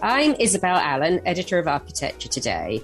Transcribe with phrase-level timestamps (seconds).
[0.00, 2.80] I'm Isabel Allen, editor of Architecture Today.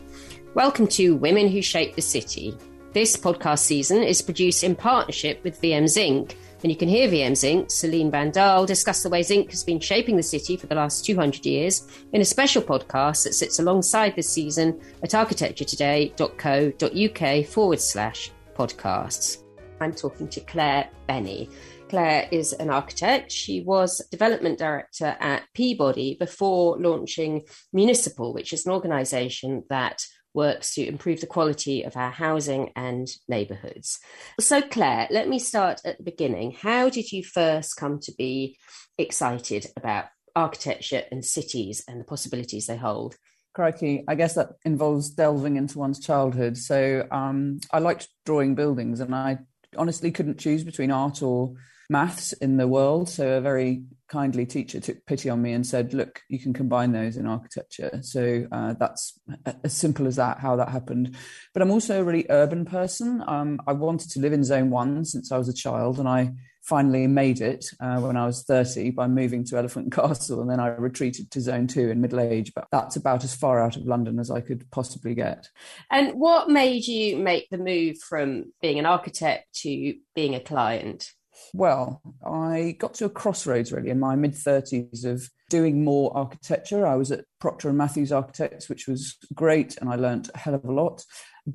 [0.55, 2.59] Welcome to Women Who Shape the City.
[2.93, 7.37] This podcast season is produced in partnership with VM Zinc, and you can hear VM
[7.37, 11.05] Zinc, Celine Bandal, discuss the way zinc has been shaping the city for the last
[11.05, 18.33] 200 years in a special podcast that sits alongside this season at architecturetoday.co.uk forward slash
[18.57, 19.45] podcasts.
[19.81, 21.49] I'm talking to Claire Bennie.
[21.89, 23.31] Claire is an architect.
[23.31, 27.43] She was development director at Peabody before launching
[27.73, 33.09] Municipal, which is an organisation that works to improve the quality of our housing and
[33.29, 34.01] neighbourhoods.
[34.41, 36.53] So, Claire, let me start at the beginning.
[36.53, 38.59] How did you first come to be
[38.99, 43.15] excited about architecture and cities and the possibilities they hold?
[43.55, 46.59] Crikey, I guess that involves delving into one's childhood.
[46.59, 49.39] So um, I liked drawing buildings, and I
[49.77, 51.55] honestly couldn't choose between art or
[51.89, 53.09] maths in the world.
[53.09, 56.93] So a very kindly teacher took pity on me and said, "Look, you can combine
[56.93, 59.19] those in architecture." So uh, that's
[59.63, 60.39] as simple as that.
[60.39, 61.17] How that happened.
[61.53, 63.23] But I'm also a really urban person.
[63.27, 66.33] Um, I wanted to live in Zone One since I was a child, and I
[66.63, 70.61] finally made it uh, when I was 30 by moving to Elephant Castle, and then
[70.61, 72.53] I retreated to Zone Two in middle age.
[72.55, 75.49] But that's about as far out of London as I could possibly get.
[75.91, 81.11] And what made you make the move from being an architect to being a client?
[81.53, 86.87] Well, I got to a crossroads really in my mid 30s of doing more architecture.
[86.87, 90.55] I was at Proctor and Matthews Architects, which was great, and I learned a hell
[90.55, 91.05] of a lot.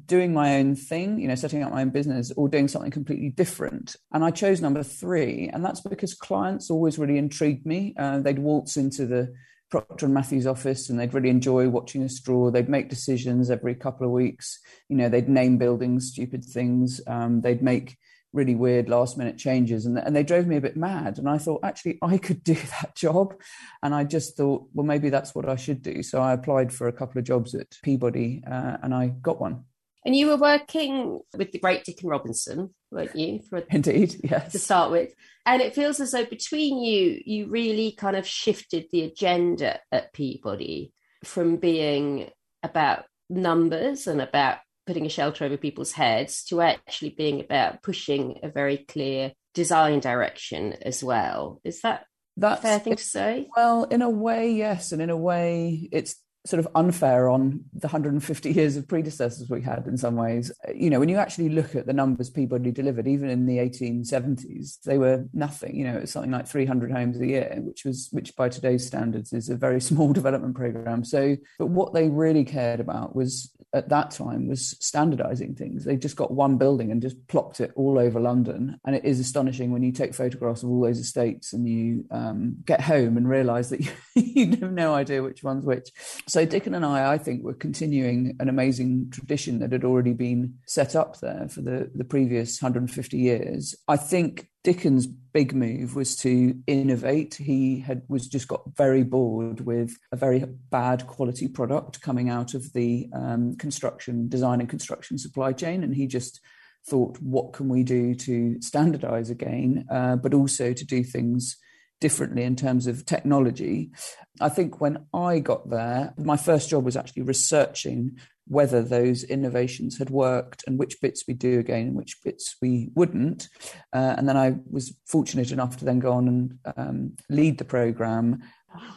[0.05, 3.29] Doing my own thing, you know, setting up my own business or doing something completely
[3.29, 3.95] different.
[4.13, 7.95] And I chose number three, and that's because clients always really intrigued me.
[7.97, 9.33] Uh, they'd waltz into the
[9.69, 12.49] Proctor and Matthews office and they'd really enjoy watching us draw.
[12.49, 14.59] They'd make decisions every couple of weeks.
[14.87, 16.99] You know, they'd name buildings, stupid things.
[17.05, 17.97] Um, they'd make
[18.33, 21.37] really weird last minute changes and, and they drove me a bit mad and i
[21.37, 23.33] thought actually i could do that job.
[23.81, 26.03] And i just thought well maybe that's what i should do.
[26.03, 29.65] So i applied for a couple of jobs at peabody uh, and i got one.
[30.05, 34.51] And you were working with the great Dickon Robinson weren't you for indeed yes.
[34.51, 35.13] to start with.
[35.45, 40.13] And it feels as though between you you really kind of shifted the agenda at
[40.13, 42.29] peabody from being
[42.63, 44.57] about numbers and about
[44.89, 49.99] putting a shelter over people's heads to actually being about pushing a very clear design
[49.99, 51.61] direction as well.
[51.63, 52.05] Is that
[52.35, 53.47] that's fair thing to say?
[53.55, 56.15] Well, in a way, yes, and in a way, it's
[56.49, 60.51] sort of unfair on the 150 years of predecessors we had in some ways.
[60.73, 64.81] You know, when you actually look at the numbers Peabody delivered, even in the 1870s,
[64.81, 65.75] they were nothing.
[65.75, 69.31] You know, it's something like 300 homes a year, which was, which by today's standards
[69.31, 71.03] is a very small development program.
[71.03, 75.85] So, but what they really cared about was at that time was standardizing things.
[75.85, 78.79] They just got one building and just plopped it all over London.
[78.85, 82.55] And it is astonishing when you take photographs of all those estates and you um,
[82.65, 85.89] get home and realize that you, you have no idea which one's which.
[86.27, 90.55] So Dickon and I, I think, were continuing an amazing tradition that had already been
[90.65, 93.75] set up there for the, the previous 150 years.
[93.87, 97.35] I think Dickon's big move was to innovate.
[97.35, 102.53] He had was just got very bored with a very bad quality product coming out
[102.53, 106.41] of the um, construction design and construction supply chain, and he just
[106.87, 111.57] thought, what can we do to standardize again, uh, but also to do things
[111.99, 113.91] differently in terms of technology.
[114.39, 118.17] I think when I got there, my first job was actually researching
[118.47, 122.89] whether those innovations had worked and which bits we do again and which bits we
[122.95, 123.47] wouldn't.
[123.93, 127.65] Uh, and then I was fortunate enough to then go on and um, lead the
[127.65, 128.41] program.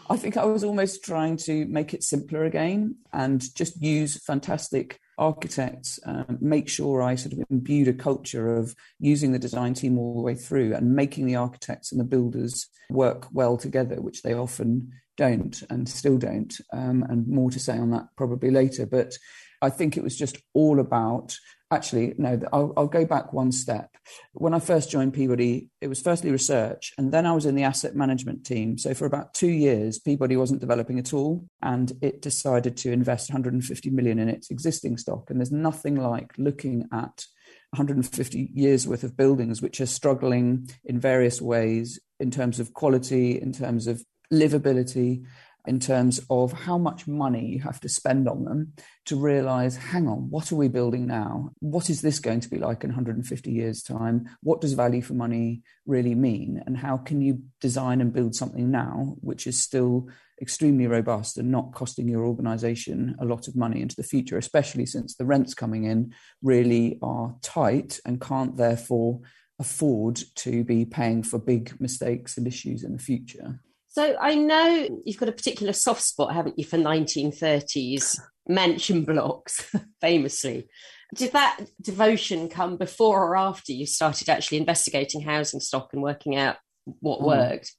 [0.09, 4.99] I think I was almost trying to make it simpler again and just use fantastic
[5.22, 9.97] architects, um, make sure I sort of imbued a culture of using the design team
[9.97, 14.22] all the way through and making the architects and the builders work well together, which
[14.22, 16.60] they often don't and still don't.
[16.72, 18.84] Um, and more to say on that probably later.
[18.84, 19.16] But
[19.62, 21.37] I think it was just all about
[21.72, 23.91] actually, no, I'll, I'll, go back one step.
[24.33, 27.62] When I first joined Peabody, it was firstly research, and then I was in the
[27.65, 28.77] asset management team.
[28.78, 33.30] So for about two years, Peabody wasn't developing at all, and it decided to invest
[33.30, 35.30] 150 million in its existing stock.
[35.30, 37.24] And there's nothing like looking at
[37.71, 43.41] 150 years worth of buildings which are struggling in various ways in terms of quality,
[43.41, 45.24] in terms of livability,
[45.66, 48.72] in terms of how much money you have to spend on them
[49.06, 51.50] to realize hang on, what are we building now?
[51.60, 54.28] What is this going to be like in 150 years' time?
[54.42, 56.62] What does value for money really mean?
[56.66, 60.09] And how can you design and build something now which is still
[60.41, 64.84] extremely robust and not costing your organization a lot of money into the future, especially
[64.84, 66.12] since the rents coming in
[66.42, 69.20] really are tight and can't therefore
[69.60, 73.60] afford to be paying for big mistakes and issues in the future?
[73.92, 78.18] So I know you've got a particular soft spot, haven't you, for 1930s
[78.48, 80.68] mansion blocks, famously.
[81.15, 86.36] Did that devotion come before or after you started actually investigating housing stock and working
[86.36, 86.56] out
[87.00, 87.27] what mm.
[87.27, 87.74] worked?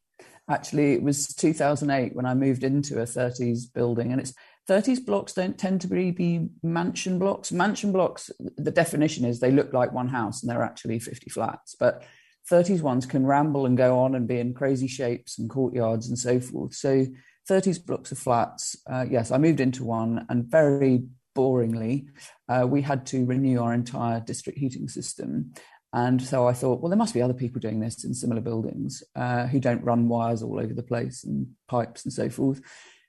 [0.47, 4.35] Actually, it was 2008 when I moved into a 30s building, and it's
[4.69, 7.51] 30s blocks don't tend to be, be mansion blocks.
[7.51, 11.75] Mansion blocks, the definition is they look like one house and they're actually 50 flats.
[11.79, 12.03] But
[12.51, 16.19] 30s ones can ramble and go on and be in crazy shapes and courtyards and
[16.19, 16.73] so forth.
[16.73, 17.05] So
[17.49, 18.75] 30s blocks of flats.
[18.89, 21.03] Uh, yes, I moved into one and very
[21.35, 22.07] boringly,
[22.47, 25.53] uh, we had to renew our entire district heating system.
[25.91, 29.03] And so I thought, well, there must be other people doing this in similar buildings
[29.15, 32.61] uh, who don't run wires all over the place and pipes and so forth.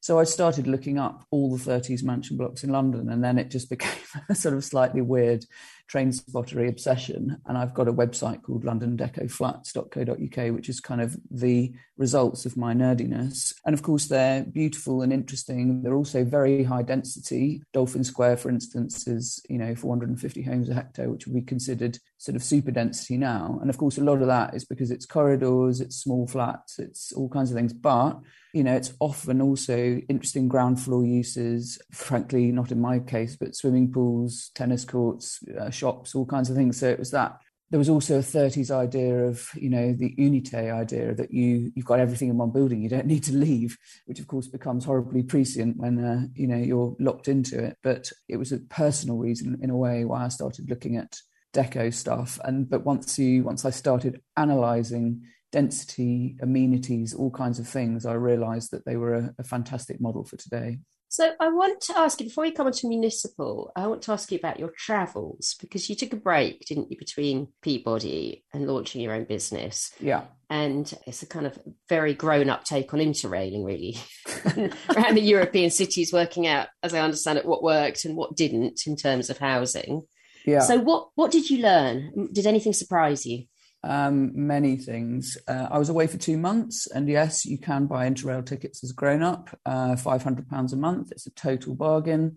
[0.05, 3.51] So I started looking up all the 30s mansion blocks in London, and then it
[3.51, 5.47] just became a sort of slightly weird
[5.89, 7.39] train spottery obsession.
[7.47, 12.75] And I've got a website called londondecoflats.co.uk, which is kind of the results of my
[12.75, 13.55] nerdiness.
[13.65, 15.83] And of course, they're beautiful and interesting.
[15.83, 17.63] They're also very high density.
[17.73, 21.99] Dolphin Square, for instance, is, you know, 450 homes a hectare, which would be considered
[22.19, 23.59] sort of super density now.
[23.63, 27.13] And of course, a lot of that is because it's corridors, it's small flats, it's
[27.13, 27.73] all kinds of things.
[27.73, 28.21] But
[28.55, 33.57] you know, it's often also interesting ground floor uses, frankly, not in my case, but
[33.57, 36.79] swimming pools, tennis courts, uh, shops, all kinds of things.
[36.79, 37.37] So it was that.
[37.71, 41.85] There was also a 30s idea of, you know, the unité idea that you, you've
[41.85, 45.25] got everything in one building, you don't need to leave, which of course becomes horribly
[45.25, 47.77] prescient when, uh, you know, you're locked into it.
[47.83, 51.19] But it was a personal reason in a way why I started looking at
[51.53, 52.39] deco stuff.
[52.45, 55.23] And, but once you, once I started analyzing
[55.55, 60.25] density, amenities, all kinds of things, I realised that they were a, a, fantastic model
[60.25, 60.81] for today.
[61.09, 64.13] So I want to ask you before we come on to municipal, I want to
[64.13, 68.67] ask you about your travels because you took a break, didn't you, between Peabody and
[68.67, 69.93] launching your own business?
[70.01, 70.23] Yeah.
[70.51, 71.57] And it's a kind of
[71.89, 73.97] very grown up take on interrailing, really,
[74.97, 78.81] around the European cities, working out, as I understand it, what worked and what didn't
[78.89, 80.03] in terms of housing.
[80.45, 80.61] Yeah.
[80.61, 82.29] So what what did you learn?
[82.33, 83.45] Did anything surprise you?
[83.85, 85.37] Um, many things.
[85.47, 88.91] Uh, I was away for two months, and yes, you can buy Interrail tickets as
[88.91, 91.13] a grown up, uh, £500 a month.
[91.13, 92.37] It's a total bargain,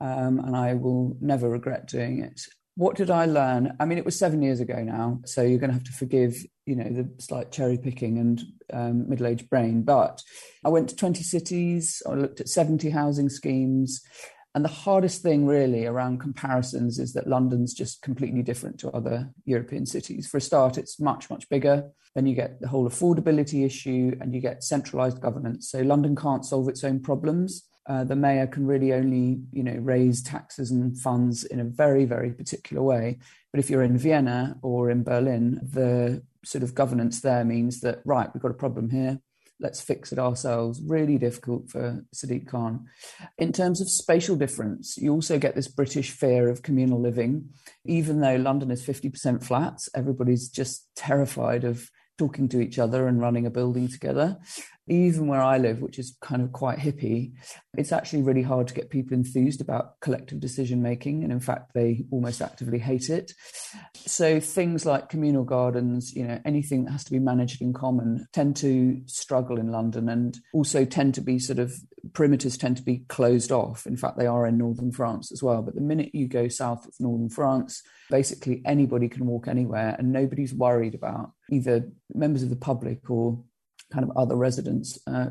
[0.00, 2.40] um, and I will never regret doing it.
[2.76, 3.76] What did I learn?
[3.78, 6.36] I mean, it was seven years ago now, so you're going to have to forgive,
[6.64, 8.42] you know, the slight cherry picking and
[8.72, 9.82] um, middle aged brain.
[9.82, 10.22] But
[10.64, 14.00] I went to 20 cities, I looked at 70 housing schemes.
[14.54, 19.30] And the hardest thing, really, around comparisons is that London's just completely different to other
[19.44, 20.26] European cities.
[20.26, 21.88] For a start, it's much, much bigger.
[22.16, 25.70] Then you get the whole affordability issue and you get centralized governance.
[25.70, 27.62] So London can't solve its own problems.
[27.86, 32.04] Uh, the mayor can really only, you know, raise taxes and funds in a very,
[32.04, 33.18] very particular way.
[33.52, 38.00] But if you're in Vienna or in Berlin, the sort of governance there means that,
[38.04, 39.20] right, we've got a problem here
[39.60, 40.80] let's fix it ourselves.
[40.84, 42.86] Really difficult for Sadiq Khan.
[43.38, 47.50] In terms of spatial difference, you also get this British fear of communal living.
[47.84, 53.20] Even though London is 50% flats, everybody's just terrified of talking to each other and
[53.20, 54.36] running a building together.
[54.90, 57.32] Even where I live, which is kind of quite hippie,
[57.78, 61.22] it's actually really hard to get people enthused about collective decision making.
[61.22, 63.32] And in fact, they almost actively hate it.
[63.94, 68.26] So things like communal gardens, you know, anything that has to be managed in common
[68.32, 71.72] tend to struggle in London and also tend to be sort of
[72.12, 73.86] perimeters tend to be closed off.
[73.86, 75.62] In fact, they are in northern France as well.
[75.62, 80.12] But the minute you go south of northern France, basically anybody can walk anywhere and
[80.12, 83.42] nobody's worried about either members of the public or
[83.92, 85.26] kind of other residents uh,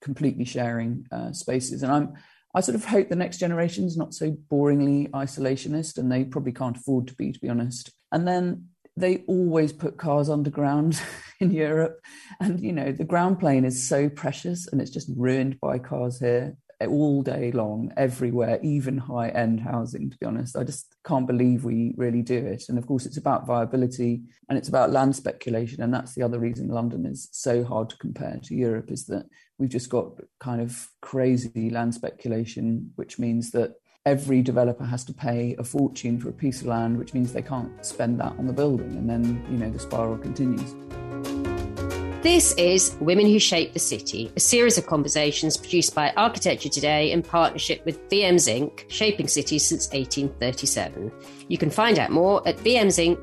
[0.00, 1.82] completely sharing uh, spaces.
[1.82, 2.14] And I'm
[2.54, 6.76] I sort of hope the next generation's not so boringly isolationist, and they probably can't
[6.76, 7.92] afford to be, to be honest.
[8.10, 11.00] And then they always put cars underground
[11.40, 12.00] in Europe,
[12.40, 16.18] and you know the ground plane is so precious, and it's just ruined by cars
[16.18, 20.56] here all day long, everywhere, even high end housing, to be honest.
[20.56, 22.64] I just can't believe we really do it.
[22.68, 25.82] And of course, it's about viability and it's about land speculation.
[25.82, 29.26] And that's the other reason London is so hard to compare to Europe is that
[29.58, 33.74] we've just got kind of crazy land speculation, which means that
[34.06, 37.42] every developer has to pay a fortune for a piece of land, which means they
[37.42, 38.96] can't spend that on the building.
[38.96, 40.74] And then, you know, the spiral continues.
[42.22, 47.12] This is Women Who Shape the City, a series of conversations produced by Architecture Today
[47.12, 51.12] in partnership with VM Zinc, shaping cities since 1837.
[51.46, 53.22] You can find out more at vmzinc.co.uk.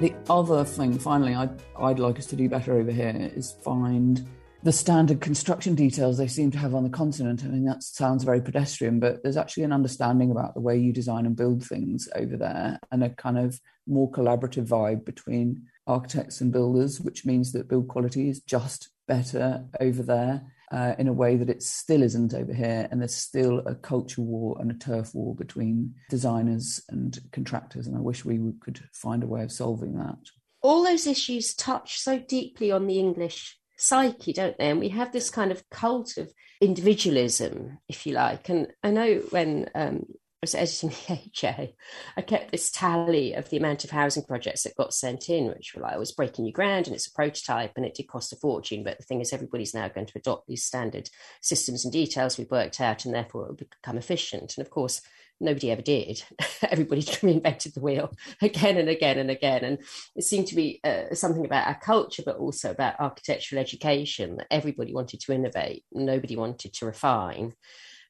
[0.00, 4.26] The other thing, finally, I'd, I'd like us to do better over here is find
[4.64, 7.44] the standard construction details they seem to have on the continent.
[7.44, 10.92] I mean, that sounds very pedestrian, but there's actually an understanding about the way you
[10.92, 16.40] design and build things over there and a kind of more collaborative vibe between architects
[16.40, 21.12] and builders, which means that build quality is just better over there uh, in a
[21.12, 22.88] way that it still isn't over here.
[22.90, 27.86] And there's still a culture war and a turf war between designers and contractors.
[27.86, 30.18] And I wish we could find a way of solving that.
[30.62, 34.70] All those issues touch so deeply on the English psyche, don't they?
[34.70, 38.48] And we have this kind of cult of individualism, if you like.
[38.48, 40.06] And I know when um,
[40.46, 41.74] was editing the HA,
[42.16, 45.74] I kept this tally of the amount of housing projects that got sent in, which
[45.74, 48.32] were like, I was breaking new ground and it's a prototype and it did cost
[48.32, 48.84] a fortune.
[48.84, 51.10] But the thing is, everybody's now going to adopt these standard
[51.42, 54.54] systems and details we've worked out, and therefore it will become efficient.
[54.56, 55.02] And of course,
[55.40, 56.22] nobody ever did.
[56.62, 59.64] Everybody reinvented the wheel again and again and again.
[59.64, 59.78] And
[60.14, 64.46] it seemed to be uh, something about our culture, but also about architectural education that
[64.50, 67.54] everybody wanted to innovate, nobody wanted to refine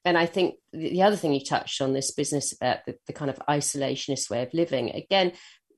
[0.07, 3.29] and I think the other thing you touched on this business about the, the kind
[3.29, 5.33] of isolationist way of living, again,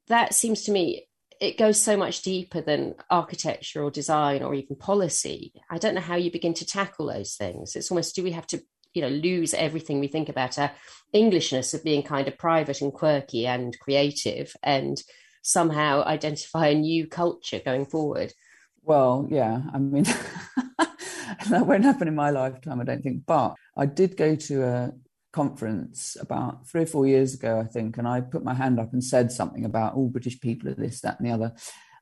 [0.09, 1.09] that seems to me
[1.41, 5.55] it goes so much deeper than architecture or design or even policy.
[5.71, 7.75] I don't know how you begin to tackle those things.
[7.75, 8.61] It's almost do we have to,
[8.93, 10.73] you know, lose everything we think about our
[11.15, 15.03] Englishness of being kind of private and quirky and creative and
[15.43, 18.35] somehow identify a new culture going forward?
[18.89, 19.61] Well, yeah.
[19.75, 20.05] I mean,
[21.51, 23.27] that won't happen in my lifetime, I don't think.
[23.27, 24.93] But I did go to a
[25.31, 28.95] conference about three or four years ago, I think, and I put my hand up
[28.95, 31.53] and said something about all British people are this, that, and the other.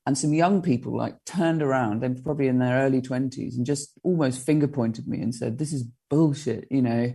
[0.07, 3.90] And some young people like turned around, they're probably in their early 20s, and just
[4.05, 7.12] almost finger pointed me and said, This is bullshit, you know.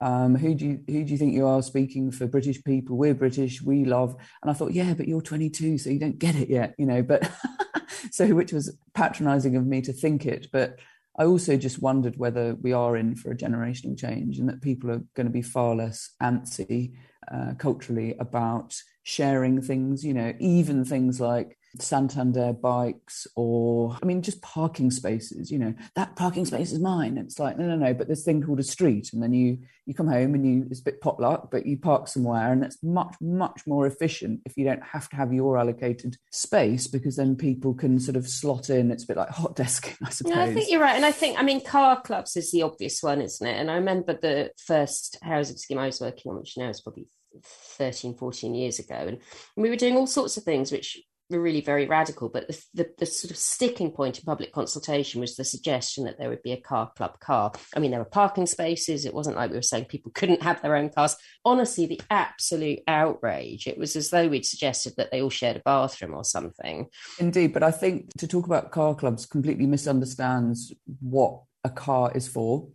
[0.00, 2.96] Um, who do you who do you think you are speaking for British people?
[2.96, 4.14] We're British, we love.
[4.42, 7.02] And I thought, yeah, but you're 22, so you don't get it yet, you know.
[7.02, 7.30] But
[8.10, 10.78] so which was patronising of me to think it, but
[11.16, 14.90] I also just wondered whether we are in for a generational change and that people
[14.90, 16.94] are going to be far less antsy
[17.32, 24.22] uh, culturally about sharing things, you know, even things like Santander bikes or, I mean,
[24.22, 27.18] just parking spaces, you know, that parking space is mine.
[27.18, 29.12] It's like, no, no, no, but this thing called a street.
[29.12, 32.08] And then you, you come home and you, it's a bit potluck, but you park
[32.08, 36.16] somewhere and it's much, much more efficient if you don't have to have your allocated
[36.30, 38.90] space because then people can sort of slot in.
[38.90, 40.34] It's a bit like hot desking, I suppose.
[40.34, 40.96] Yeah, I think you're right.
[40.96, 43.58] And I think, I mean, car clubs is the obvious one, isn't it?
[43.58, 47.08] And I remember the first housing scheme I was working on, which now is probably
[47.42, 48.94] 13, 14 years ago.
[48.94, 49.18] And
[49.56, 52.28] we were doing all sorts of things which really very radical.
[52.28, 56.18] But the, the, the, sort of sticking point in public consultation was the suggestion that
[56.18, 57.52] there would be a car club car.
[57.74, 59.04] I mean, there were parking spaces.
[59.04, 61.16] It wasn't like we were saying people couldn't have their own cars.
[61.44, 63.66] Honestly, the absolute outrage.
[63.66, 66.88] It was as though we'd suggested that they all shared a bathroom or something.
[67.18, 67.52] Indeed.
[67.52, 72.68] But I think to talk about car clubs completely misunderstands what a car is for.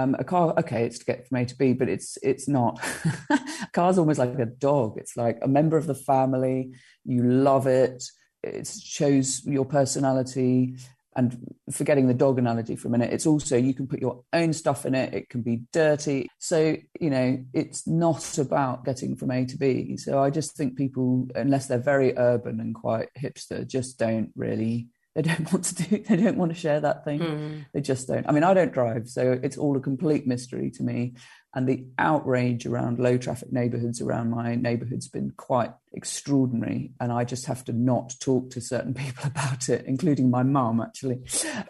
[0.00, 2.80] Um, a car, okay, it's to get from A to B, but it's it's not.
[3.30, 3.38] a
[3.72, 4.98] car's almost like a dog.
[4.98, 6.72] It's like a member of the family.
[7.04, 8.02] You love it.
[8.42, 10.76] It shows your personality.
[11.16, 14.52] And forgetting the dog analogy for a minute, it's also you can put your own
[14.52, 15.12] stuff in it.
[15.12, 16.28] It can be dirty.
[16.38, 19.96] So, you know, it's not about getting from A to B.
[19.96, 24.86] So I just think people, unless they're very urban and quite hipster, just don't really
[25.14, 27.20] they don't want to do they don't want to share that thing.
[27.20, 27.66] Mm.
[27.72, 28.28] they just don't.
[28.28, 31.14] I mean i don't drive so it's all a complete mystery to me.
[31.52, 36.92] And the outrage around low traffic neighborhoods around my neighborhood's been quite extraordinary.
[37.00, 40.80] And i just have to not talk to certain people about it including my mum
[40.80, 41.22] actually.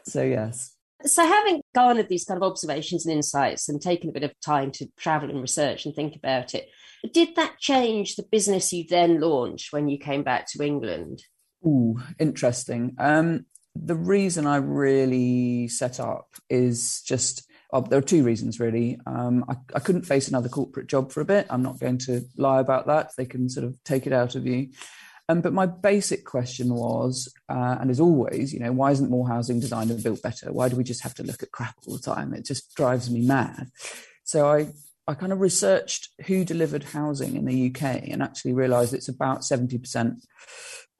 [0.05, 0.77] So yes.
[1.07, 4.71] So having garnered these kind of observations and insights and taken a bit of time
[4.73, 6.69] to travel and research and think about it
[7.13, 11.23] did that change the business you then launched when you came back to england
[11.65, 12.95] Ooh, interesting.
[12.99, 18.99] Um, the reason I really set up is just oh, there are two reasons really.
[19.07, 21.47] Um, I, I, couldn't face another corporate job for a bit.
[21.51, 23.13] I'm not going to lie about that.
[23.17, 24.71] They can sort of take it out of you.
[25.29, 29.29] Um, but my basic question was, uh, and is always, you know, why isn't more
[29.29, 30.53] housing designed and built better?
[30.53, 32.35] Why do we just have to look at crap all the time?
[32.35, 33.69] It just drives me mad.
[34.25, 34.69] So I
[35.07, 39.45] I kind of researched who delivered housing in the UK and actually realised it's about
[39.45, 40.25] seventy percent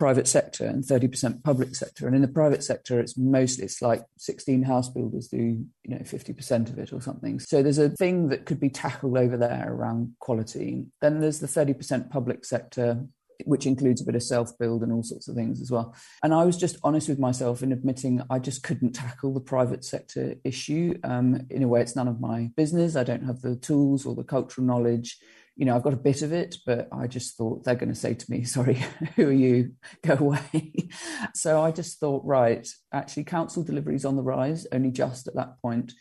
[0.01, 4.03] private sector and 30% public sector and in the private sector it's mostly it's like
[4.17, 8.31] 16 house builders do you know 50% of it or something so there's a thing
[8.31, 13.07] that could be tackled over there around quality then there's the 30% public sector
[13.45, 15.95] which includes a bit of self build and all sorts of things as well.
[16.23, 19.83] And I was just honest with myself in admitting I just couldn't tackle the private
[19.83, 20.99] sector issue.
[21.05, 22.97] Um, in a way, it's none of my business.
[22.97, 25.17] I don't have the tools or the cultural knowledge
[25.57, 27.95] you know, I've got a bit of it, but I just thought they're going to
[27.95, 28.83] say to me, sorry,
[29.17, 29.73] who are you?
[30.03, 30.89] Go away.
[31.35, 35.35] so I just thought, right, actually, council delivery is on the rise, only just at
[35.35, 35.93] that point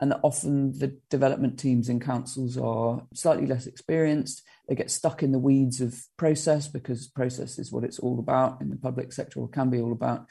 [0.00, 4.42] and that often the development teams in councils are slightly less experienced.
[4.68, 8.60] They get stuck in the weeds of process because process is what it's all about
[8.60, 10.26] in the public sector or can be all about.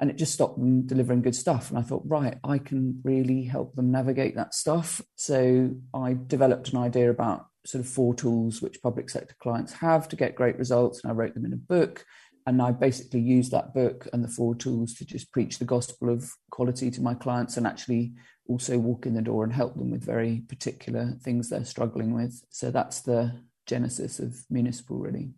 [0.00, 1.70] And it just stopped them delivering good stuff.
[1.70, 5.02] And I thought, right, I can really help them navigate that stuff.
[5.16, 10.08] So I developed an idea about sort of four tools which public sector clients have
[10.08, 11.02] to get great results.
[11.02, 12.04] And I wrote them in a book.
[12.46, 16.08] And I basically used that book and the four tools to just preach the gospel
[16.08, 18.14] of quality to my clients and actually
[18.48, 22.42] also walk in the door and help them with very particular things they're struggling with.
[22.48, 25.34] So that's the genesis of municipal, really.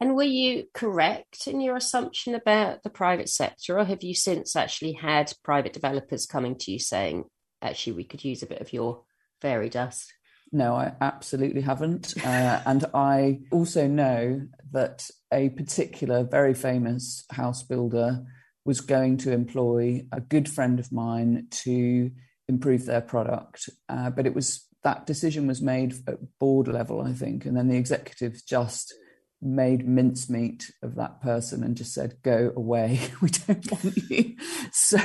[0.00, 4.56] And were you correct in your assumption about the private sector, or have you since
[4.56, 7.24] actually had private developers coming to you saying,
[7.60, 9.02] actually, we could use a bit of your
[9.42, 10.14] fairy dust?
[10.50, 12.14] No, I absolutely haven't.
[12.24, 18.24] Uh, and I also know that a particular very famous house builder
[18.64, 22.10] was going to employ a good friend of mine to
[22.48, 23.68] improve their product.
[23.88, 27.68] Uh, but it was that decision was made at board level, I think, and then
[27.68, 28.94] the executives just
[29.40, 34.36] made mincemeat of that person and just said, "Go away, we don't want you."
[34.72, 34.98] So,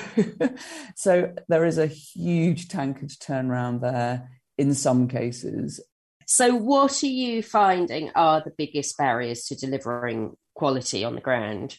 [0.95, 5.79] so there is a huge tankard turnaround there in some cases.
[6.25, 11.77] So, what are you finding are the biggest barriers to delivering quality on the ground?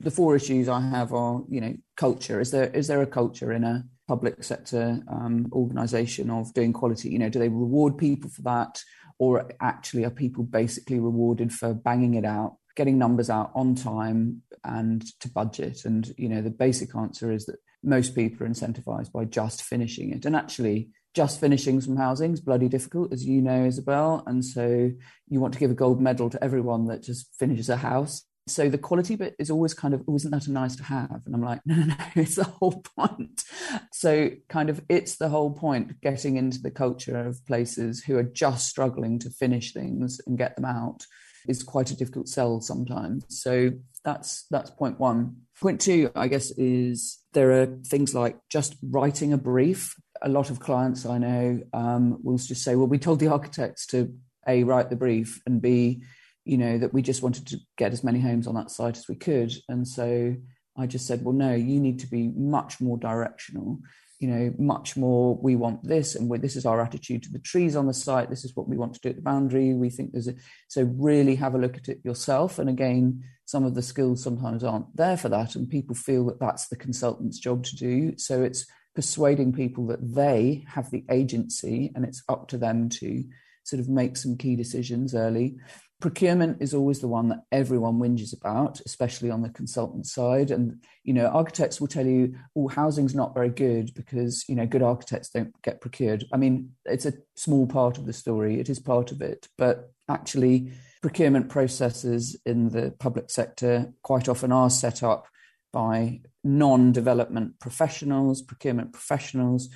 [0.00, 2.40] The four issues I have are, you know, culture.
[2.40, 7.10] Is there is there a culture in a public sector um, organisation of doing quality?
[7.10, 8.82] You know, do they reward people for that,
[9.18, 14.42] or actually are people basically rewarded for banging it out, getting numbers out on time
[14.64, 15.84] and to budget?
[15.84, 20.12] And you know, the basic answer is that most people are incentivised by just finishing
[20.12, 20.90] it, and actually.
[21.14, 24.22] Just finishing some housing is bloody difficult, as you know, Isabel.
[24.26, 24.90] And so
[25.28, 28.68] you want to give a gold medal to everyone that just finishes a house so
[28.68, 31.22] the quality bit is always kind of, oh, isn't that a nice to have?
[31.26, 33.44] And I'm like, no, no, no, it's the whole point.
[33.92, 38.22] So kind of, it's the whole point getting into the culture of places who are
[38.22, 41.04] just struggling to finish things and get them out
[41.46, 43.24] is quite a difficult sell sometimes.
[43.28, 43.70] So
[44.04, 45.36] that's that's point one.
[45.60, 49.94] Point two, I guess, is there are things like just writing a brief.
[50.22, 53.86] A lot of clients I know um, will just say, well, we told the architects
[53.88, 54.14] to
[54.46, 56.02] a write the brief and b
[56.48, 59.06] you know, that we just wanted to get as many homes on that site as
[59.06, 59.52] we could.
[59.68, 60.34] And so
[60.78, 63.80] I just said, well, no, you need to be much more directional,
[64.18, 67.76] you know, much more, we want this, and this is our attitude to the trees
[67.76, 68.30] on the site.
[68.30, 69.74] This is what we want to do at the boundary.
[69.74, 70.36] We think there's a,
[70.68, 72.58] so really have a look at it yourself.
[72.58, 75.54] And again, some of the skills sometimes aren't there for that.
[75.54, 78.16] And people feel that that's the consultant's job to do.
[78.16, 78.64] So it's
[78.98, 83.22] persuading people that they have the agency and it's up to them to
[83.62, 85.56] sort of make some key decisions early
[86.00, 90.50] procurement is always the one that everyone whinges about, especially on the consultant side.
[90.50, 94.66] And, you know, architects will tell you, oh, housing's not very good because, you know,
[94.66, 96.24] good architects don't get procured.
[96.32, 99.48] I mean, it's a small part of the story, it is part of it.
[99.56, 105.26] But actually, procurement processes in the public sector quite often are set up
[105.72, 109.68] by non development professionals, procurement professionals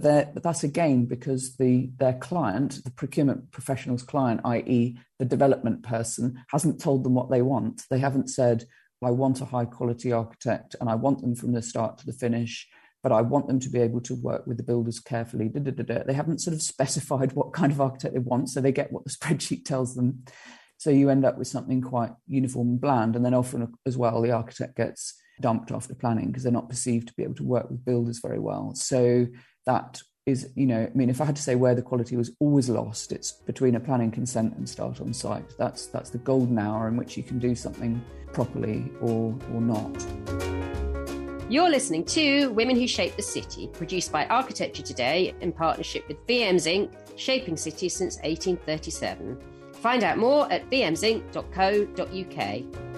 [0.00, 5.82] but, but that's again because the their client, the procurement professional's client, i.e., the development
[5.82, 7.82] person, hasn't told them what they want.
[7.90, 8.64] They haven't said,
[9.02, 12.12] "I want a high quality architect, and I want them from the start to the
[12.12, 12.68] finish."
[13.02, 15.48] But I want them to be able to work with the builders carefully.
[15.48, 18.60] Da, da, da, they haven't sort of specified what kind of architect they want, so
[18.60, 20.24] they get what the spreadsheet tells them.
[20.78, 23.14] So you end up with something quite uniform and bland.
[23.14, 27.08] And then often as well, the architect gets dumped after planning because they're not perceived
[27.08, 28.72] to be able to work with builders very well.
[28.74, 29.26] So
[29.66, 32.30] that is, you know, I mean, if I had to say where the quality was
[32.38, 35.56] always lost, it's between a planning consent and start on site.
[35.58, 38.02] That's that's the golden hour in which you can do something
[38.32, 40.06] properly or or not.
[41.52, 46.26] You're listening to Women Who Shape the City, produced by Architecture Today in partnership with
[46.26, 49.38] VM Zinc, shaping cities since 1837.
[49.74, 52.91] Find out more at vmzinc.co.uk.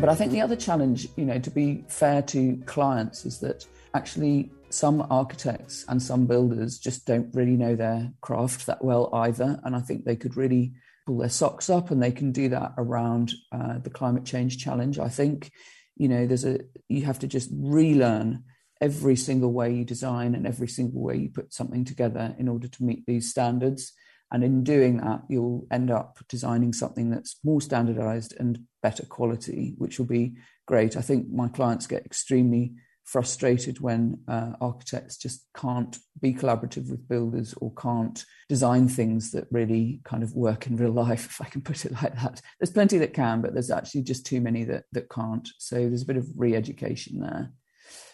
[0.00, 3.66] But I think the other challenge, you know, to be fair to clients, is that
[3.94, 9.58] actually some architects and some builders just don't really know their craft that well either.
[9.64, 10.72] And I think they could really
[11.04, 15.00] pull their socks up and they can do that around uh, the climate change challenge.
[15.00, 15.50] I think,
[15.96, 18.44] you know, there's a, you have to just relearn
[18.80, 22.68] every single way you design and every single way you put something together in order
[22.68, 23.92] to meet these standards.
[24.30, 29.74] And in doing that, you'll end up designing something that's more standardized and better quality,
[29.78, 30.34] which will be
[30.66, 30.96] great.
[30.96, 32.74] I think my clients get extremely
[33.08, 39.46] frustrated when uh, architects just can't be collaborative with builders or can't design things that
[39.50, 42.42] really kind of work in real life, if I can put it like that.
[42.60, 45.48] There's plenty that can, but there's actually just too many that, that can't.
[45.58, 47.52] So there's a bit of re education there.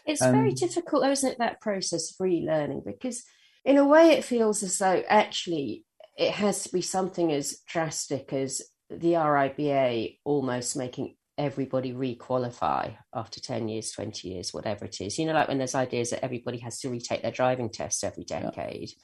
[0.07, 2.85] It's um, very difficult, though, isn't it, that process of relearning?
[2.85, 3.24] Because
[3.64, 5.85] in a way, it feels as though actually
[6.16, 13.40] it has to be something as drastic as the RIBA almost making everybody re-qualify after
[13.40, 16.59] 10 years 20 years whatever it is you know like when there's ideas that everybody
[16.59, 18.94] has to retake their driving test every decade yeah.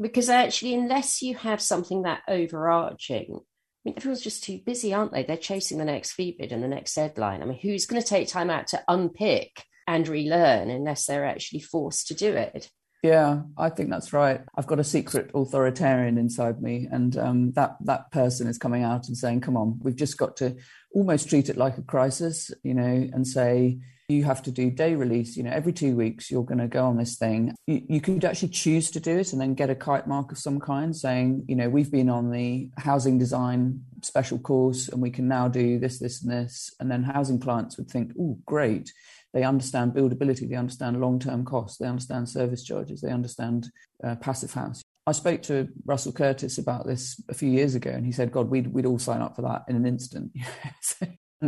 [0.00, 3.40] because actually unless you have something that overarching
[3.86, 5.22] I mean, everyone's just too busy, aren't they?
[5.22, 7.42] They're chasing the next fee bid and the next deadline.
[7.42, 11.60] I mean, who's going to take time out to unpick and relearn unless they're actually
[11.60, 12.68] forced to do it?
[13.02, 14.40] Yeah, I think that's right.
[14.56, 19.06] I've got a secret authoritarian inside me, and um, that that person is coming out
[19.06, 20.56] and saying, "Come on, we've just got to
[20.92, 24.94] almost treat it like a crisis, you know, and say you have to do day
[24.94, 25.36] release.
[25.36, 27.54] You know, every two weeks you're going to go on this thing.
[27.66, 30.38] You, you could actually choose to do it and then get a kite mark of
[30.38, 35.10] some kind, saying, you know, we've been on the housing design special course, and we
[35.10, 38.92] can now do this, this, and this, and then housing clients would think, "Oh, great."
[39.34, 43.70] They understand buildability, they understand long term costs, they understand service charges, they understand
[44.02, 44.82] uh, passive house.
[45.06, 48.50] I spoke to Russell Curtis about this a few years ago, and he said, "God,
[48.50, 50.32] we'd we'd all sign up for that in an instant."
[50.82, 51.06] so,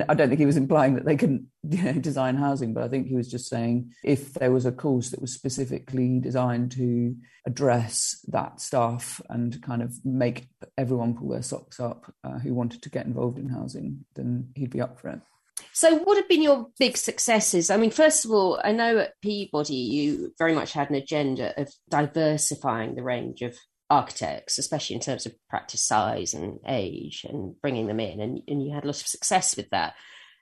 [0.09, 2.88] I don't think he was implying that they can you know, design housing, but I
[2.88, 7.16] think he was just saying if there was a course that was specifically designed to
[7.47, 12.83] address that stuff and kind of make everyone pull their socks up uh, who wanted
[12.83, 15.21] to get involved in housing, then he'd be up for it.
[15.81, 17.71] So, what have been your big successes?
[17.71, 21.59] I mean, first of all, I know at Peabody you very much had an agenda
[21.59, 23.57] of diversifying the range of
[23.88, 28.62] architects, especially in terms of practice size and age, and bringing them in, and, and
[28.62, 29.95] you had a lot of success with that.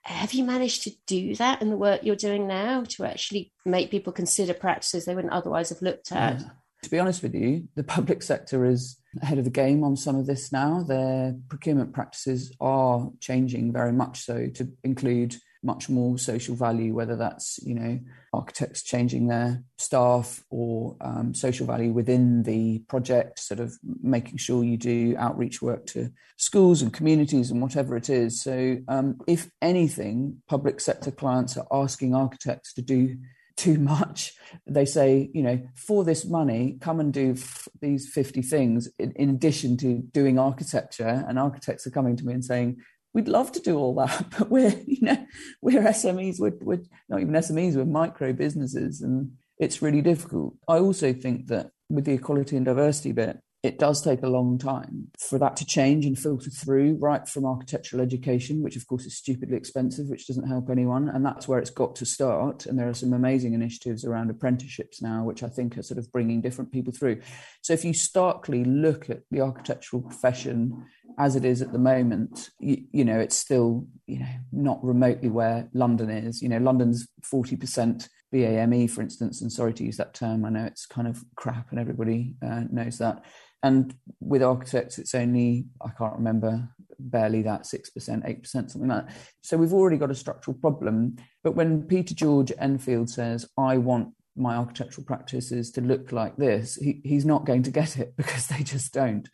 [0.03, 3.91] Have you managed to do that in the work you're doing now to actually make
[3.91, 6.41] people consider practices they wouldn't otherwise have looked at?
[6.83, 10.15] To be honest with you, the public sector is ahead of the game on some
[10.15, 10.83] of this now.
[10.83, 17.15] Their procurement practices are changing very much so to include much more social value, whether
[17.15, 17.99] that's you know
[18.33, 24.63] architects changing their staff or um, social value within the project, sort of making sure
[24.63, 28.41] you do outreach work to schools and communities and whatever it is.
[28.41, 33.17] So, um, if anything, public sector clients are asking architects to do
[33.59, 34.33] too much.
[34.65, 39.11] They say, you know, for this money, come and do f- these 50 things in,
[39.17, 41.25] in, addition to doing architecture.
[41.27, 42.77] And architects are coming to me and saying,
[43.13, 45.25] we'd love to do all that, but we're, you know,
[45.61, 49.01] we're SMEs, we're, we're not even SMEs, we're micro businesses.
[49.01, 50.55] And it's really difficult.
[50.67, 54.57] I also think that with the equality and diversity bit, it does take a long
[54.57, 59.05] time for that to change and filter through right from architectural education which of course
[59.05, 61.09] is stupidly expensive which doesn't help anyone.
[61.09, 62.65] And that's where it's got to start.
[62.65, 66.11] And there are some amazing initiatives around apprenticeships now which i think are sort of
[66.11, 67.21] bringing different people through.
[67.61, 70.85] So if you starkly look at the architectural profession
[71.17, 75.29] as it is at the moment you, you know it's still you know not remotely
[75.29, 76.41] where london is.
[76.41, 80.65] You know london's 40% BAME, for instance, and sorry to use that term, I know
[80.65, 83.25] it's kind of crap and everybody uh, knows that.
[83.61, 86.69] And with architects, it's only, I can't remember,
[86.99, 89.15] barely that 6%, 8%, something like that.
[89.41, 91.17] So we've already got a structural problem.
[91.43, 96.75] But when Peter George Enfield says, I want my architectural practices to look like this,
[96.75, 99.29] he, he's not going to get it because they just don't.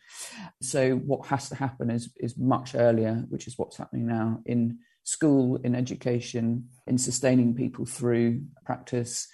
[0.60, 4.78] So what has to happen is, is much earlier, which is what's happening now in
[5.04, 9.28] school, in education, in sustaining people through practice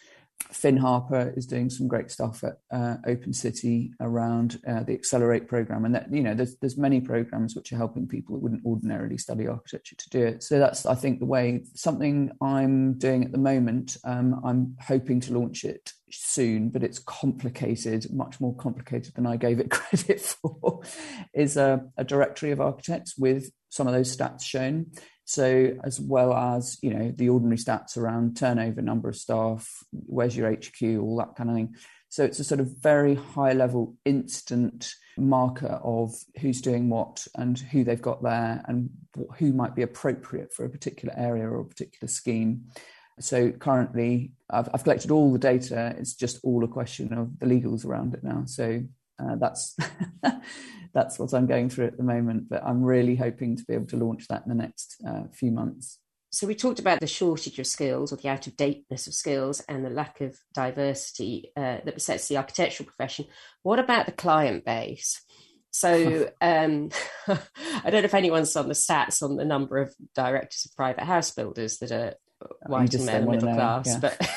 [0.50, 5.48] Phin Harper is doing some great stuff at uh, Open City around uh, the Accelerate
[5.48, 8.64] program, and that you know there's there's many programs which are helping people that wouldn't
[8.64, 10.42] ordinarily study architecture to do it.
[10.42, 11.64] So that's I think the way.
[11.74, 13.96] Something I'm doing at the moment.
[14.04, 19.36] Um, I'm hoping to launch it soon, but it's complicated, much more complicated than I
[19.36, 20.82] gave it credit for.
[21.34, 24.86] is a, a directory of architects with some of those stats shown.
[25.24, 30.36] So, as well as you know the ordinary stats around turnover, number of staff, where's
[30.36, 31.74] your HQ, all that kind of thing.
[32.12, 37.58] So it's a sort of very high level, instant marker of who's doing what and
[37.58, 38.90] who they've got there and
[39.38, 42.64] who might be appropriate for a particular area or a particular scheme.
[43.18, 45.94] So currently, I've, I've collected all the data.
[45.98, 48.42] It's just all a question of the legals around it now.
[48.44, 48.82] So
[49.22, 49.76] uh, that's
[50.94, 52.48] that's what I'm going through at the moment.
[52.48, 55.50] But I'm really hoping to be able to launch that in the next uh, few
[55.50, 55.98] months.
[56.30, 59.60] So we talked about the shortage of skills or the out of dateness of skills
[59.68, 63.26] and the lack of diversity uh, that besets the architectural profession.
[63.62, 65.22] What about the client base?
[65.72, 66.88] So um,
[67.28, 71.04] I don't know if anyone's on the stats on the number of directors of private
[71.04, 72.14] house builders that are
[72.66, 73.98] white and male middle class, yeah.
[74.00, 74.30] but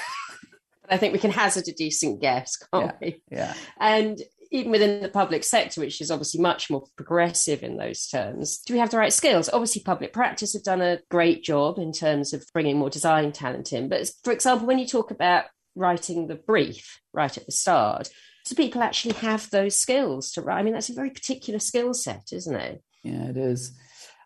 [0.90, 3.08] I think we can hazard a decent guess, can't yeah.
[3.08, 3.22] we?
[3.32, 3.54] Yeah.
[3.80, 4.20] And
[4.56, 8.74] even within the public sector, which is obviously much more progressive in those terms, do
[8.74, 9.50] we have the right skills?
[9.52, 13.74] Obviously, public practice have done a great job in terms of bringing more design talent
[13.74, 13.90] in.
[13.90, 18.10] But for example, when you talk about writing the brief right at the start,
[18.46, 20.60] do people actually have those skills to write?
[20.60, 22.82] I mean, that's a very particular skill set, isn't it?
[23.04, 23.74] Yeah, it is.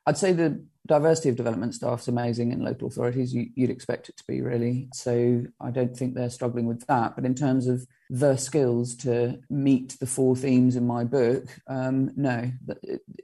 [0.05, 3.33] I'd say the diversity of development staff is amazing in local authorities.
[3.33, 4.89] You, would expect it to be really.
[4.93, 7.15] So I don't think they're struggling with that.
[7.15, 12.11] But in terms of the skills to meet the four themes in my book, um,
[12.17, 12.51] no,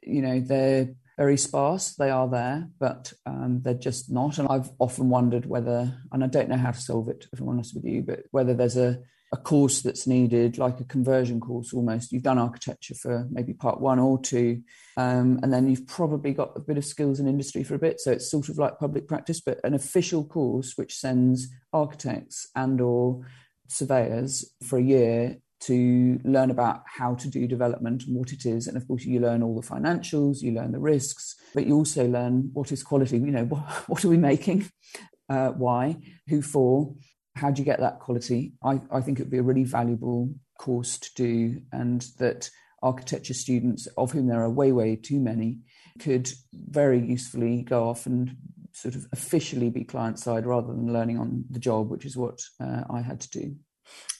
[0.03, 1.95] you know they're very sparse.
[1.95, 4.37] They are there, but um, they're just not.
[4.37, 7.49] And I've often wondered whether, and I don't know how to solve it, if I'm
[7.49, 8.99] honest with you, but whether there's a
[9.35, 12.13] a course that's needed, like a conversion course almost.
[12.13, 14.61] You've done architecture for maybe part one or two,
[14.95, 17.99] um, and then you've probably got a bit of skills in industry for a bit.
[17.99, 22.79] So it's sort of like public practice, but an official course which sends architects and
[22.79, 23.27] or
[23.67, 28.67] surveyors for a year to learn about how to do development and what it is.
[28.67, 32.07] And of course, you learn all the financials, you learn the risks, but you also
[32.07, 33.17] learn what is quality.
[33.17, 34.69] You know, what, what are we making?
[35.27, 35.97] Uh, why?
[36.29, 36.95] Who for?
[37.35, 38.53] How do you get that quality?
[38.63, 42.49] I, I think it would be a really valuable course to do, and that
[42.81, 45.59] architecture students, of whom there are way, way too many,
[45.99, 48.35] could very usefully go off and
[48.71, 52.39] sort of officially be client side rather than learning on the job, which is what
[52.59, 53.55] uh, I had to do.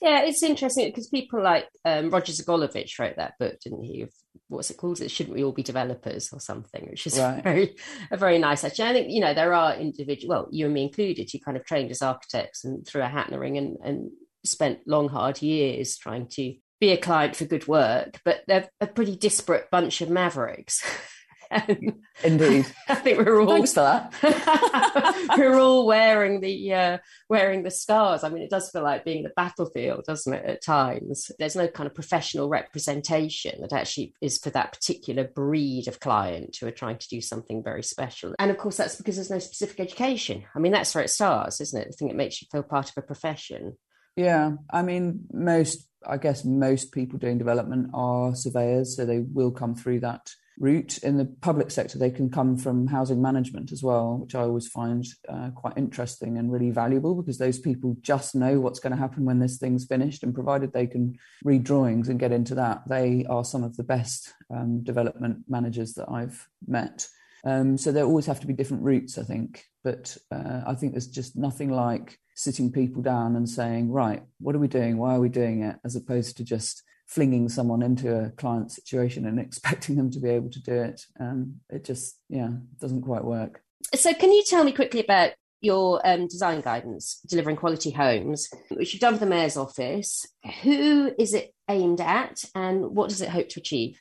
[0.02, 4.08] Yeah, it's interesting because people like um, Roger Zogolovitch wrote that book, didn't he?
[4.48, 5.02] What's it called?
[5.02, 6.88] It shouldn't we all be developers or something?
[6.90, 7.44] Which is right.
[7.44, 7.76] very,
[8.12, 8.64] a very nice.
[8.64, 10.36] Actually, I think you know there are individual.
[10.36, 11.34] Well, you and me included.
[11.34, 14.12] You kind of trained as architects and threw a hat in the ring and and
[14.44, 18.88] spent long hard years trying to be a client for good work, but they're a
[18.88, 20.84] pretty disparate bunch of mavericks.
[22.24, 22.66] Indeed.
[22.88, 25.30] I think we're all thanks for that.
[25.38, 26.98] we're all wearing the uh,
[27.30, 28.24] wearing the scars.
[28.24, 30.46] I mean, it does feel like being the battlefield, doesn't it?
[30.46, 35.88] At times, there's no kind of professional representation that actually is for that particular breed
[35.88, 38.34] of client who are trying to do something very special.
[38.40, 40.46] And of course, that's because there's no specific education.
[40.56, 41.88] I mean, that's where it starts, isn't it?
[41.92, 43.78] The thing that makes you feel part of a profession.
[44.16, 49.52] Yeah, I mean, most I guess most people doing development are surveyors, so they will
[49.52, 53.84] come through that route in the public sector they can come from housing management as
[53.84, 58.36] well which i always find uh, quite interesting and really valuable because those people just
[58.36, 60.24] know what's going to happen when this thing's finished.
[60.24, 63.84] And provided they can read drawings and get into that they are some of the
[63.84, 67.08] best um, development managers that i've met.
[67.44, 69.66] Um, so there always have to be different routes i think.
[69.84, 74.56] But uh, i think there's just nothing like sitting people down and saying right what
[74.56, 74.98] are we doing?
[74.98, 75.78] Why are we doing it?
[75.84, 76.84] as opposed to just
[77.16, 81.02] flinging someone into a client situation and expecting them to be able to do it.
[81.20, 82.50] Um, it just, yeah,
[82.80, 83.62] doesn't quite work.
[83.96, 88.94] So, can you tell me quickly about your um, design guidance, delivering quality homes, which
[88.94, 90.26] you've done for the mayor's office?
[90.64, 94.00] Who is it aimed at, and what does it hope to achieve?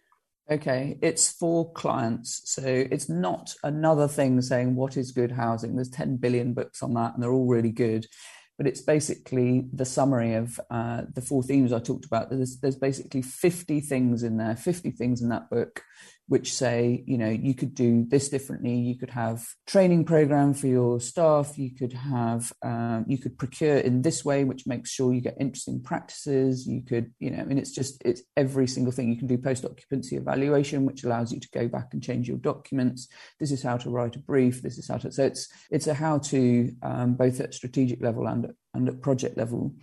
[0.50, 2.42] Okay, it's for clients.
[2.44, 5.74] So it's not another thing saying what is good housing.
[5.74, 8.06] There's 10 billion books on that, and they're all really good
[8.56, 12.30] but it's basically the summary of uh, the four themes I talked about.
[12.30, 15.82] There's, there's basically 50 things in there, 50 things in that book
[16.26, 18.74] which say, you know, you could do this differently.
[18.74, 21.58] You could have training program for your staff.
[21.58, 25.36] You could have, um, you could procure in this way, which makes sure you get
[25.38, 26.66] interesting practices.
[26.66, 29.10] You could, you know, I mean, it's just, it's every single thing.
[29.10, 32.38] You can do post occupancy evaluation, which allows you to go back and change your
[32.38, 33.08] documents.
[33.38, 34.62] This is how to write a brief.
[34.62, 38.26] This is how to, so it's, it's a how to um, both at strategic level
[38.26, 39.74] and, and at project level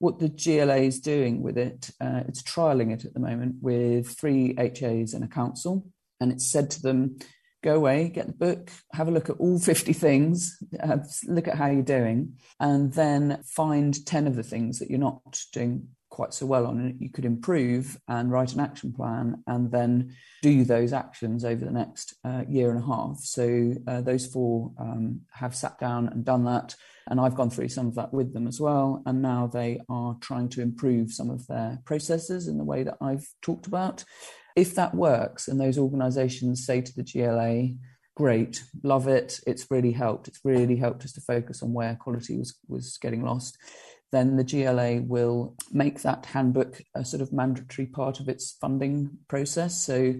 [0.00, 4.08] what the GLA is doing with it, uh, it's trialing it at the moment with
[4.08, 5.86] three HAs and a council.
[6.20, 7.18] And it's said to them,
[7.62, 11.56] go away, get the book, have a look at all 50 things, uh, look at
[11.56, 16.34] how you're doing, and then find 10 of the things that you're not doing quite
[16.34, 20.64] so well on it, you could improve and write an action plan and then do
[20.64, 25.20] those actions over the next uh, year and a half so uh, those four um,
[25.32, 26.74] have sat down and done that
[27.10, 29.02] and I've gone through some of that with them as well.
[29.04, 32.96] And now they are trying to improve some of their processes in the way that
[33.00, 34.04] I've talked about.
[34.56, 37.76] If that works and those organizations say to the GLA,
[38.16, 42.36] great, love it, it's really helped, it's really helped us to focus on where quality
[42.36, 43.58] was, was getting lost,
[44.12, 49.10] then the GLA will make that handbook a sort of mandatory part of its funding
[49.28, 49.78] process.
[49.78, 50.14] So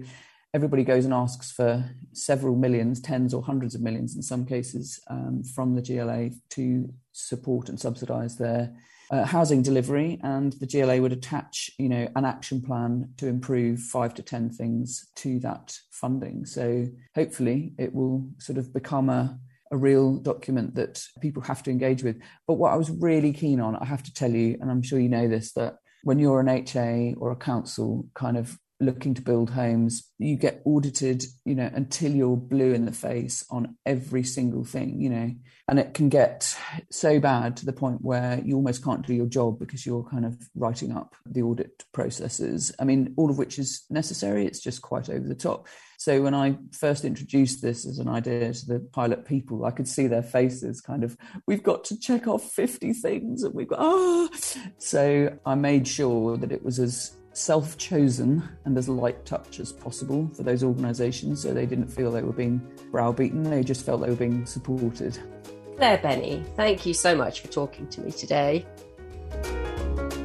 [0.53, 4.99] everybody goes and asks for several millions, tens or hundreds of millions in some cases,
[5.09, 8.73] um, from the GLA to support and subsidise their
[9.11, 13.79] uh, housing delivery, and the GLA would attach, you know, an action plan to improve
[13.79, 16.45] five to ten things to that funding.
[16.45, 19.37] So hopefully, it will sort of become a
[19.71, 22.17] a real document that people have to engage with.
[22.47, 24.99] But what I was really keen on, I have to tell you, and I'm sure
[24.99, 29.21] you know this, that when you're an HA or a council kind of looking to
[29.21, 34.23] build homes, you get audited, you know, until you're blue in the face on every
[34.23, 35.31] single thing, you know,
[35.67, 36.57] and it can get
[36.89, 40.25] so bad to the point where you almost can't do your job because you're kind
[40.25, 42.71] of writing up the audit processes.
[42.79, 44.45] I mean, all of which is necessary.
[44.45, 45.67] It's just quite over the top.
[45.97, 49.87] So when I first introduced this as an idea to the pilot people, I could
[49.87, 51.15] see their faces kind of,
[51.47, 54.29] we've got to check off 50 things and we've got, ah.
[54.79, 59.71] So I made sure that it was as self chosen and as light touch as
[59.71, 64.01] possible for those organisations so they didn't feel they were being browbeaten, they just felt
[64.01, 65.17] they were being supported.
[65.77, 68.65] Claire Bennie, thank you so much for talking to me today.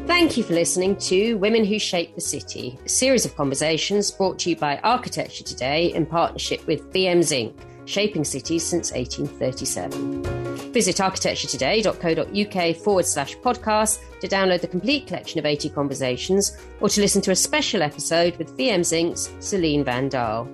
[0.06, 4.38] Thank you for listening to Women Who Shape the City, a series of conversations brought
[4.40, 10.45] to you by Architecture Today in partnership with VM Zinc, shaping cities since 1837.
[10.76, 17.00] Visit architecturetoday.co.uk forward slash podcast to download the complete collection of 80 conversations or to
[17.00, 20.46] listen to a special episode with Zinc's Celine Van Dahl.